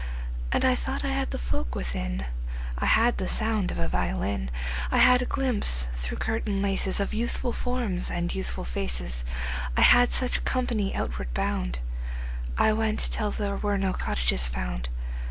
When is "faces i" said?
8.65-9.81